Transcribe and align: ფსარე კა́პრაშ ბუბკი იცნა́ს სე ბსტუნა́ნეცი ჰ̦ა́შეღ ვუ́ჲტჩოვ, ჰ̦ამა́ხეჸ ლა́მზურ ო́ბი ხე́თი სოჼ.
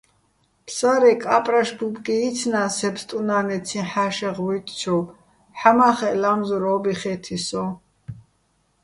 ფსარე 0.65 1.13
კა́პრაშ 1.23 1.69
ბუბკი 1.77 2.15
იცნა́ს 2.27 2.73
სე 2.77 2.89
ბსტუნა́ნეცი 2.95 3.81
ჰ̦ა́შეღ 3.91 4.37
ვუ́ჲტჩოვ, 4.45 5.05
ჰ̦ამა́ხეჸ 5.59 6.15
ლა́მზურ 6.21 6.63
ო́ბი 6.73 6.93
ხე́თი 6.99 7.37
სოჼ. 7.47 7.65